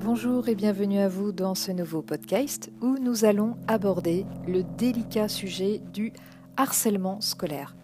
[0.00, 5.28] Bonjour et bienvenue à vous dans ce nouveau podcast où nous allons aborder le délicat
[5.28, 6.12] sujet du
[6.56, 7.76] harcèlement scolaire.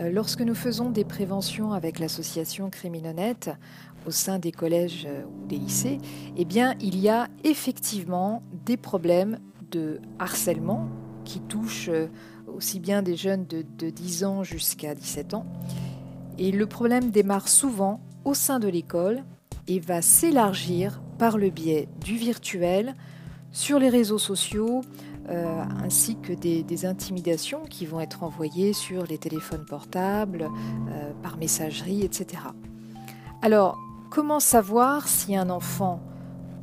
[0.00, 3.50] Euh, lorsque nous faisons des préventions avec l'association Criminonette
[4.06, 5.98] au sein des collèges euh, ou des lycées,
[6.36, 9.38] eh bien, il y a effectivement des problèmes
[9.70, 10.88] de harcèlement
[11.24, 12.06] qui touchent euh,
[12.54, 15.46] aussi bien des jeunes de, de 10 ans jusqu'à 17 ans.
[16.38, 19.24] Et le problème démarre souvent au sein de l'école
[19.66, 22.94] et va s'élargir par le biais du virtuel,
[23.50, 24.82] sur les réseaux sociaux,
[25.28, 30.48] euh, ainsi que des, intimidations qui vont être envoyées sur les téléphones portables,
[30.90, 32.42] euh, par messagerie, etc.
[33.42, 33.78] Alors,
[34.10, 36.00] comment savoir si un enfant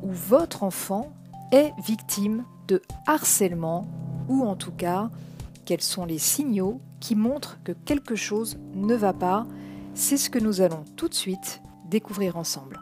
[0.02, 1.12] ou votre enfant
[1.52, 3.86] est victime de harcèlement
[4.28, 5.10] ou en tout cas
[5.66, 9.46] quels sont les signaux qui montrent que quelque chose ne va pas
[9.94, 12.80] C'est ce que nous allons tout de suite découvrir ensemble.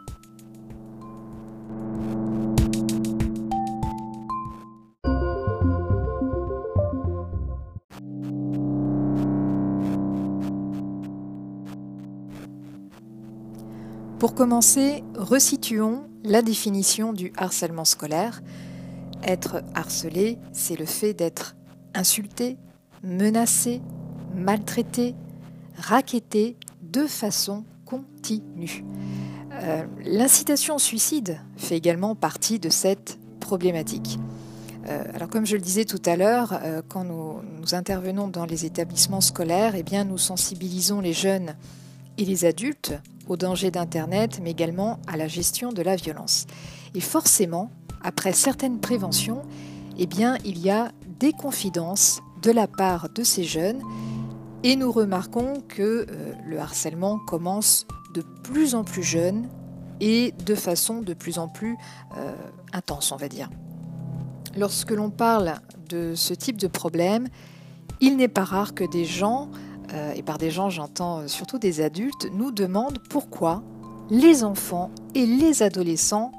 [14.19, 18.43] Pour commencer, resituons la définition du harcèlement scolaire.
[19.23, 21.57] Être harcelé, c'est le fait d'être
[21.95, 22.59] insulté,
[23.05, 23.81] menacé,
[24.35, 25.15] maltraité,
[25.77, 28.85] raquetté de façon continue.
[29.53, 34.19] Euh, l'incitation au suicide fait également partie de cette problématique.
[34.89, 37.41] Euh, alors comme je le disais tout à l'heure, euh, quand nous,
[37.73, 41.55] intervenons dans les établissements scolaires, eh bien, nous sensibilisons les jeunes
[42.19, 42.93] et les adultes
[43.27, 46.47] au danger d'Internet, mais également à la gestion de la violence.
[46.95, 47.71] Et forcément,
[48.03, 49.43] après certaines préventions,
[49.99, 50.07] eh
[50.45, 53.81] il y a des confidences de la part de ces jeunes
[54.63, 59.49] et nous remarquons que euh, le harcèlement commence de plus en plus jeune
[60.01, 61.77] et de façon de plus en plus
[62.17, 62.35] euh,
[62.73, 63.49] intense, on va dire.
[64.57, 65.55] Lorsque l'on parle
[65.89, 67.29] de ce type de problème,
[68.01, 69.51] il n'est pas rare que des gens
[69.93, 73.63] euh, et par des gens j'entends surtout des adultes, nous demandent pourquoi
[74.11, 76.33] les enfants et les adolescents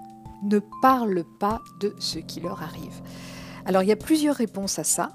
[0.43, 3.01] ne parlent pas de ce qui leur arrive.
[3.65, 5.09] Alors il y a plusieurs réponses à ça.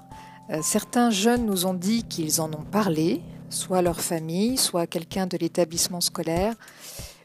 [0.49, 5.27] Euh, certains jeunes nous ont dit qu'ils en ont parlé, soit leur famille, soit quelqu'un
[5.27, 6.55] de l'établissement scolaire,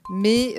[0.09, 0.54] mais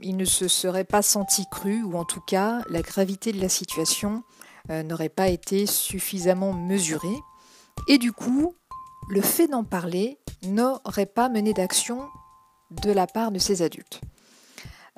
[0.00, 3.50] ils ne se seraient pas sentis crus, ou en tout cas la gravité de la
[3.50, 4.22] situation
[4.70, 7.18] n'aurait pas été suffisamment mesurée.
[7.88, 8.54] Et du coup,
[9.10, 12.08] le fait d'en parler n'aurait pas mené d'action
[12.70, 14.00] de la part de ces adultes.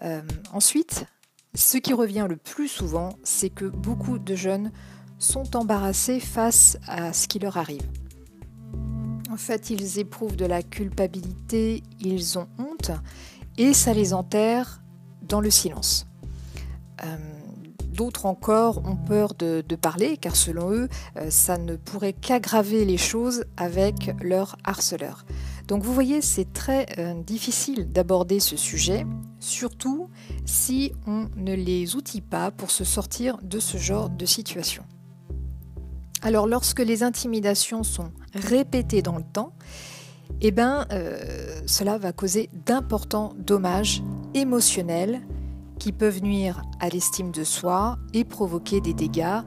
[0.02, 1.06] Euh, ensuite,
[1.54, 4.72] ce qui revient le plus souvent, c'est que beaucoup de jeunes
[5.24, 7.86] sont embarrassés face à ce qui leur arrive.
[9.30, 12.92] En fait, ils éprouvent de la culpabilité, ils ont honte,
[13.58, 14.82] et ça les enterre
[15.22, 16.06] dans le silence.
[17.04, 17.16] Euh,
[17.94, 22.96] D'autres encore ont peur de, parler car selon eux, euh, ça ne pourrait qu'aggraver les
[22.96, 25.24] choses avec leur harceleur.
[25.68, 29.06] Donc vous voyez, c'est très euh, difficile d'aborder ce sujet,
[29.38, 30.08] surtout
[30.44, 34.82] si on ne les outille pas pour se sortir de ce genre de situation.
[36.24, 39.52] Alors lorsque les intimidations sont répétées dans le temps,
[40.40, 44.02] eh ben, euh, cela va causer d'importants dommages
[44.32, 45.20] émotionnels
[45.78, 49.42] qui peuvent nuire à l'estime de soi et provoquer des dégâts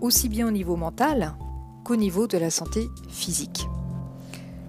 [0.00, 1.36] aussi bien au niveau mental
[1.84, 3.68] qu'au niveau de la santé physique.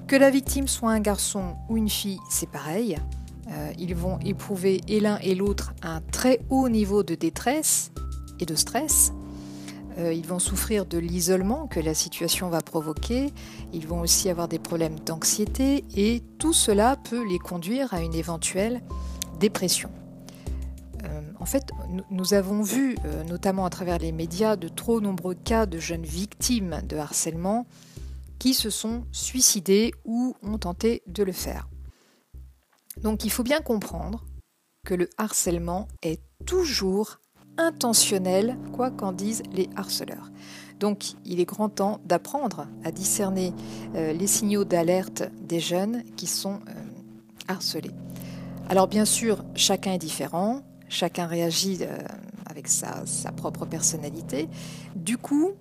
[0.05, 2.97] Que la victime soit un garçon ou une fille, c'est pareil.
[3.49, 7.91] Euh, ils vont éprouver et l'un et l'autre un très haut niveau de détresse
[8.39, 9.11] et de stress.
[9.97, 13.33] Euh, ils vont souffrir de l'isolement que la situation va provoquer.
[13.73, 18.13] Ils vont aussi avoir des problèmes d'anxiété et tout cela peut les conduire à une
[18.13, 18.81] éventuelle
[19.39, 19.89] dépression.
[21.41, 21.71] En fait,
[22.11, 26.05] nous avons vu, euh, notamment à travers les médias, de trop nombreux cas de jeunes
[26.05, 27.65] victimes de harcèlement
[28.37, 31.67] qui se sont suicidés ou ont tenté de le faire.
[33.01, 34.23] Donc il faut bien comprendre
[34.85, 37.20] que le harcèlement est toujours
[37.57, 40.31] intentionnel, quoi qu'en disent les harceleurs.
[40.79, 43.53] Donc il est grand temps d'apprendre à discerner
[43.95, 46.73] euh, les signaux d'alerte des jeunes qui sont euh,
[47.47, 47.91] harcelés.
[48.67, 51.97] Alors bien sûr, chacun est différent, chacun réagit euh,
[52.47, 53.03] avec sa,
[53.37, 54.49] propre personnalité.
[54.95, 55.51] Du coup,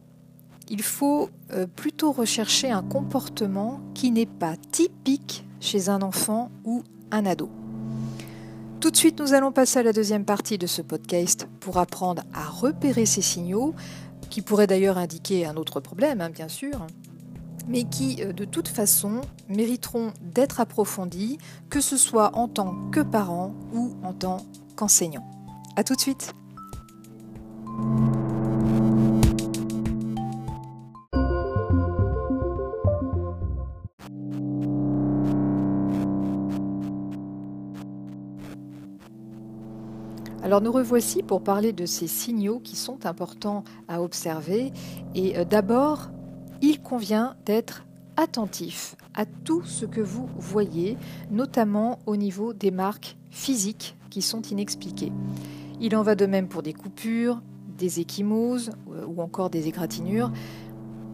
[0.69, 1.31] il faut
[1.75, 7.51] plutôt rechercher un comportement qui n'est pas typique chez un enfant ou un ado.
[8.81, 12.23] Tout de suite, nous allons passer à la deuxième partie de ce podcast pour apprendre
[12.33, 13.75] à repérer ces signaux,
[14.31, 16.87] qui pourraient d'ailleurs indiquer un autre problème, hein, bien sûr.
[17.69, 21.37] mais qui euh, de toute façon mériteront d'être approfondies,
[21.69, 24.39] que ce soit en tant que parent ou en tant
[24.77, 25.29] qu'enseignant.
[25.77, 26.33] A tout de suite
[40.51, 44.73] Alors nous revoici pour parler de ces signaux qui sont importants à observer.
[45.15, 46.11] Et euh, d'abord,
[46.61, 47.87] il convient d'être
[48.17, 50.97] attentif à tout ce que vous voyez,
[51.31, 55.13] notamment au niveau des marques physiques qui sont inexpliquées.
[55.81, 57.41] Il en va de même pour des coupures,
[57.79, 60.33] des échymoses euh, ou encore des égratignures.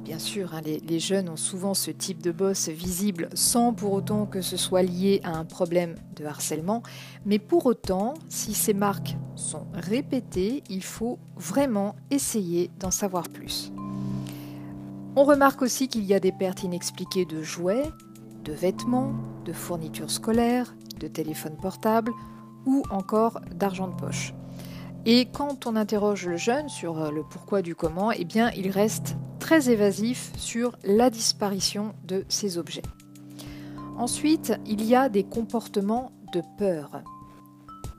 [0.06, 4.24] Bien sûr, hein, les, jeunes ont souvent ce type de bosse visible sans pour autant
[4.24, 6.84] que ce soit lié à un problème de harcèlement.
[7.24, 13.72] Mais pour autant, si ces marques sont répétées, il faut vraiment essayer d'en savoir plus.
[15.16, 17.90] On remarque aussi qu'il y a des pertes inexpliquées de jouets,
[18.44, 19.12] de vêtements,
[19.44, 22.12] de fournitures scolaires, de téléphones portables
[22.64, 24.34] ou encore d'argent de poche.
[25.04, 28.70] Et quand on interroge le jeune sur euh, le pourquoi du comment, eh bien, il
[28.70, 29.16] reste
[29.52, 32.82] évasif sur la disparition de ces objets.
[33.96, 37.02] Ensuite, il y a des comportements de peur.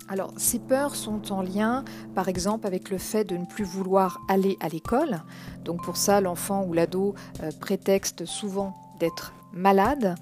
[0.10, 1.84] Alors, ces peurs sont en lien,
[2.16, 5.24] par exemple, avec le fait de ne plus vouloir aller à l'école.
[5.66, 10.16] Donc, pour ça, l'enfant ou l'ado euh, prétexte souvent d'être malade.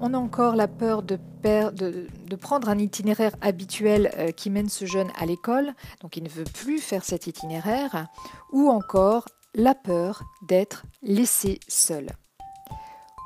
[0.00, 1.18] On a encore la peur de,
[2.40, 5.72] prendre un itinéraire habituel euh, qui mène ce jeune à l'école,
[6.02, 8.06] donc il ne veut plus faire cet itinéraire,
[8.52, 12.10] ou encore la peur d'être laissé seul.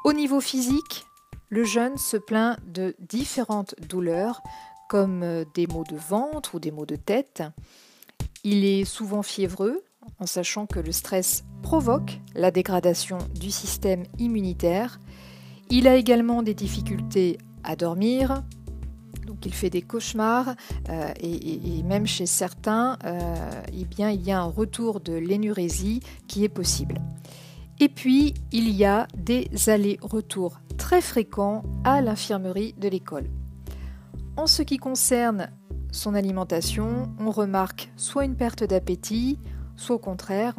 [0.04, 1.04] Au niveau physique,
[1.48, 4.42] le jeune se plaint de différentes douleurs,
[4.88, 7.42] comme euh, des maux de ventre ou des maux de tête.
[8.44, 9.84] Il est souvent fiévreux,
[10.18, 14.98] en sachant que le stress provoque la dégradation du système immunitaire
[15.74, 18.44] il a également des difficultés à dormir,
[19.42, 20.54] donc il fait des cauchemars
[20.88, 26.44] euh, et, même chez certains, euh, eh il y a un retour de l'énurésie qui
[26.44, 27.00] est possible.
[27.80, 33.28] Et puis, il y a des allers-retours très fréquents à l'infirmerie de l'école.
[34.36, 35.48] En ce qui concerne
[35.90, 39.40] son alimentation, on remarque soit une perte d'appétit,
[39.74, 40.54] soit au contraire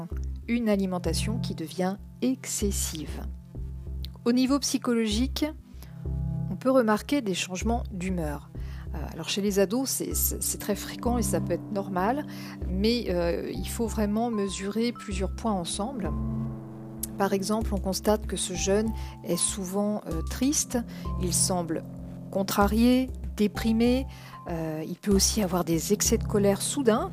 [0.49, 3.21] une alimentation qui devient excessive.
[4.25, 5.45] Au niveau psychologique,
[6.51, 8.49] on peut remarquer des changements d'humeur.
[8.95, 12.25] Euh, alors chez les ados, c'est très fréquent et ça peut être normal,
[12.69, 16.11] mais euh, il faut vraiment mesurer plusieurs points ensemble.
[17.17, 18.91] Par exemple, on constate que ce jeune
[19.23, 20.79] est souvent euh, triste,
[21.21, 21.83] il semble
[22.31, 24.07] contrarié, déprimé,
[24.49, 27.11] il peut aussi avoir des excès de colère soudains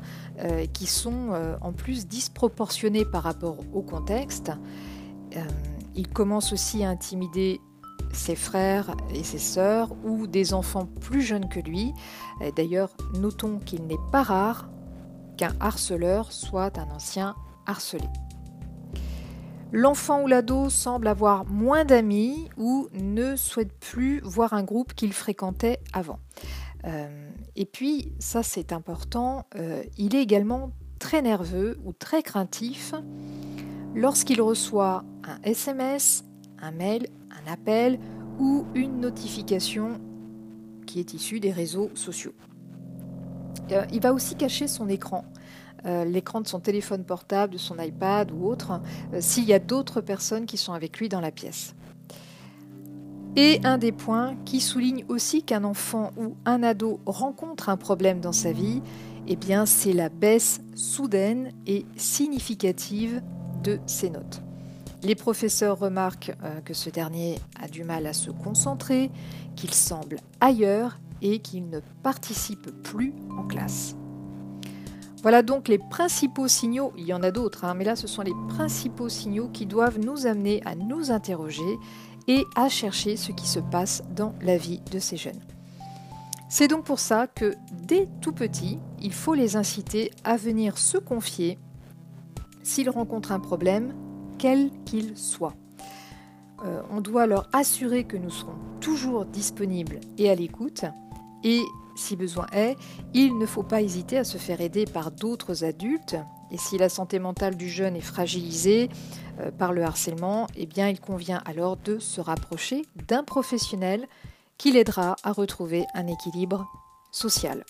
[0.73, 1.29] qui sont
[1.61, 4.51] en plus disproportionnés par rapport au contexte.
[5.95, 7.61] Il commence aussi à intimider
[8.13, 11.93] ses frères et ses sœurs ou des enfants plus jeunes que lui.
[12.55, 14.69] D'ailleurs, notons qu'il n'est pas rare
[15.37, 17.35] qu'un harceleur soit un ancien
[17.65, 18.07] harcelé.
[19.73, 25.13] L'enfant ou l'ado semble avoir moins d'amis ou ne souhaite plus voir un groupe qu'il
[25.13, 26.19] fréquentait avant.
[26.85, 32.93] Euh, et puis, ça c'est important, euh, il est également très nerveux ou très craintif
[33.95, 36.25] lorsqu'il reçoit un SMS,
[36.61, 37.99] un mail, un appel
[38.39, 39.99] ou une notification
[40.85, 42.33] qui est issue des réseaux sociaux.
[43.71, 45.25] Euh, il va aussi cacher son écran,
[45.85, 48.81] euh, l'écran de son téléphone portable, de son iPad ou autre,
[49.13, 51.75] euh, s'il y a d'autres personnes qui sont avec lui dans la pièce.
[53.37, 58.19] Et un des points qui souligne aussi qu'un enfant ou un ado rencontre un problème
[58.19, 58.81] dans sa vie,
[59.27, 63.21] eh c'est la baisse soudaine et significative
[63.63, 64.41] de ses notes.
[65.03, 69.09] Les professeurs remarquent euh, que ce dernier a du mal à se concentrer,
[69.55, 73.95] qu'il semble ailleurs et qu'il ne participe plus en classe.
[75.23, 78.23] Voilà donc les principaux signaux, il y en a d'autres, hein, mais là ce sont
[78.23, 81.77] les principaux signaux qui doivent nous amener à nous interroger
[82.27, 85.41] et à chercher ce qui se passe dans la vie de ces jeunes.
[86.49, 90.97] C'est donc pour ça que dès tout petit, il faut les inciter à venir se
[90.97, 91.57] confier
[92.63, 93.93] s'ils rencontrent un problème,
[94.41, 95.53] quel qu'il soit.
[96.65, 100.83] Euh, on doit leur assurer que nous serons toujours disponibles et à l'écoute.
[101.43, 101.61] Et
[101.95, 102.75] si besoin est,
[103.13, 106.15] il ne faut pas hésiter à se faire aider par d'autres adultes.
[106.49, 108.89] Et si la santé mentale du jeune est fragilisée
[109.39, 114.07] euh, par le harcèlement, eh il convient alors de se rapprocher d'un professionnel
[114.57, 116.65] qui l'aidera à retrouver un équilibre
[117.11, 117.63] social.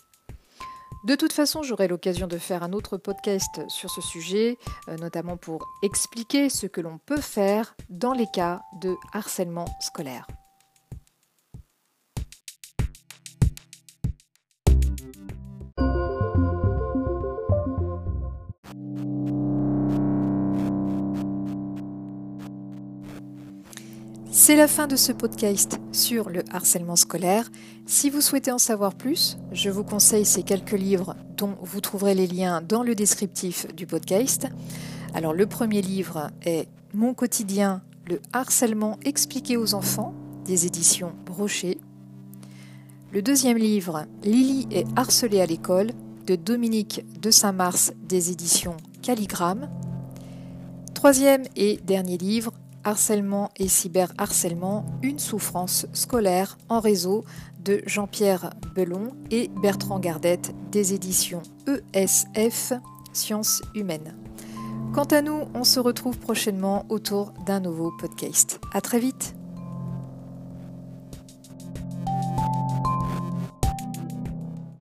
[1.03, 5.36] De toute façon, j'aurai l'occasion de faire un autre podcast sur ce sujet, euh, notamment
[5.36, 10.27] pour expliquer ce que l'on peut faire dans les cas de harcèlement scolaire.
[24.43, 27.51] C'est la fin de ce podcast sur le harcèlement scolaire.
[27.86, 32.15] Si vous souhaitez en savoir plus, je vous conseille ces quelques livres dont vous trouverez
[32.15, 34.48] les liens dans le descriptif du podcast.
[35.13, 41.77] Alors le premier livre est Mon quotidien, le harcèlement expliqué aux enfants des éditions Brochet.
[43.12, 45.91] Le deuxième livre, Lily est harcelée à l'école
[46.25, 49.69] de Dominique de Saint-Mars des éditions Calligramme.
[50.95, 57.23] Troisième et dernier livre, Harcèlement et cyberharcèlement, une souffrance scolaire en réseau
[57.63, 61.43] de Jean-Pierre Belon et Bertrand Gardette des éditions
[61.93, 62.73] ESF
[63.13, 64.15] Sciences humaines.
[64.93, 68.59] Quant à nous, on se retrouve prochainement autour d'un nouveau podcast.
[68.73, 69.35] À très vite!